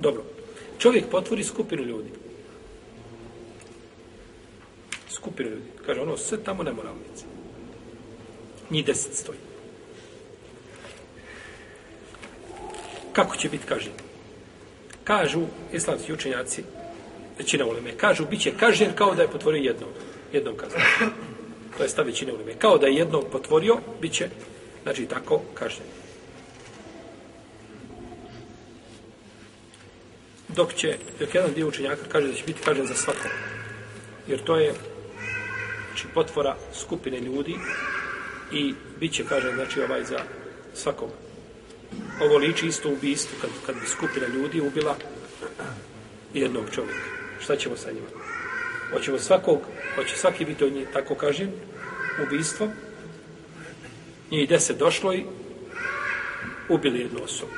[0.00, 0.22] Dobro.
[0.78, 2.10] Čovjek potvori skupinu ljudi.
[5.08, 5.66] Skupinu ljudi.
[5.86, 7.24] Kaže, ono, sve tamo nemoralnici.
[8.70, 9.38] Njih deset stoji.
[13.12, 13.94] Kako će biti kažnjen?
[15.04, 15.40] Kažu
[15.72, 16.62] islamski učenjaci,
[17.38, 19.90] većina uleme, kažu, bit će kažnjen kao da je potvorio jednom,
[20.32, 20.82] jednom kaznom.
[21.76, 22.54] To je stav većine uleme.
[22.58, 24.28] Kao da je jednom potvorio, bit će,
[24.82, 25.88] znači, tako kažnjen.
[30.56, 33.28] Dok će, dok jedan dio učenjaka kaže da će biti kažen za svako.
[34.26, 34.74] Jer to je
[35.88, 37.54] znači, potvora skupine ljudi
[38.52, 40.18] i bit će kažen znači ovaj za
[40.74, 41.12] svakoga.
[42.20, 44.96] Ovo liči isto ubistvu kad, kad bi skupina ljudi ubila
[46.34, 47.04] jednog čovjeka.
[47.40, 48.06] Šta ćemo sa njima?
[48.92, 49.58] Hoćemo svakog,
[49.94, 51.50] hoće svaki biti od njih tako kažen
[52.26, 52.68] ubistvo.
[54.30, 55.24] Njih deset došlo i
[56.68, 57.52] ubili jednu osobu.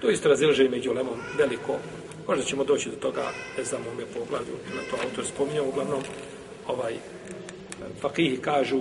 [0.00, 1.78] To isto razilže među lemom veliko.
[2.28, 6.00] Možda ćemo doći do toga, ne znam, u ome poglavlju, na to autor spominjao, uglavnom,
[6.66, 6.94] ovaj,
[8.00, 8.80] fakihi kažu,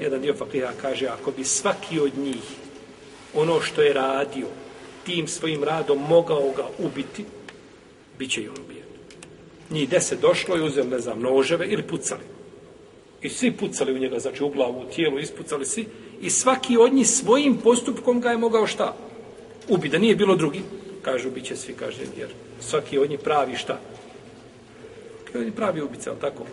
[0.00, 2.42] jedan dio fakiha kaže, ako bi svaki od njih
[3.34, 4.46] ono što je radio,
[5.04, 7.24] tim svojim radom mogao ga ubiti,
[8.18, 8.86] bit će i on ubijen.
[9.70, 12.24] Njih deset došlo i uzeli, ne znam, noževe ili pucali.
[13.22, 15.86] I svi pucali u njega, znači u glavu, u tijelu, ispucali svi.
[16.20, 18.96] I svaki od njih svojim postupkom ga je mogao šta?
[19.68, 20.62] Ubi, da nije bilo drugi,
[21.02, 22.28] kažu, bit će svi kaže, jer
[22.60, 23.78] svaki od njih pravi šta?
[25.22, 26.44] Svaki od njih pravi ubica, ali tako?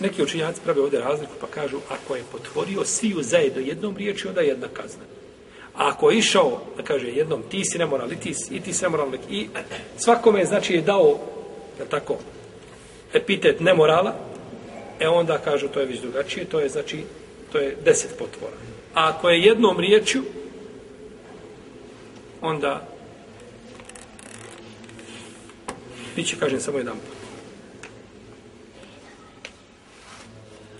[0.00, 4.40] Neki učinjaci prave ovdje razliku, pa kažu, ako je potvorio sviju zajedno jednom riječi, onda
[4.40, 5.04] je jedna kazna.
[5.74, 8.82] A ako je išao, da kaže jednom, ti si nemoral, i ti, i ti si
[8.82, 9.62] nemoral, i e,
[9.96, 11.18] svakome, znači, je dao,
[11.78, 12.18] je tako,
[13.14, 14.14] epitet nemorala,
[15.00, 17.04] e onda kažu to je već drugačije, to je znači
[17.52, 18.56] to je deset potvora.
[18.94, 20.22] A ako je jednom riječju,
[22.40, 22.88] onda
[26.16, 27.29] bit će, kažem, samo jedan put.